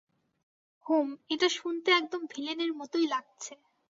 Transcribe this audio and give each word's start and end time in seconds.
হুম, 0.85 1.07
এটা 1.29 1.47
শুনতে 1.49 1.89
একদম 1.91 2.21
ভিলেনের 2.25 2.71
মতোই 2.73 3.05
লাগছে। 3.07 3.53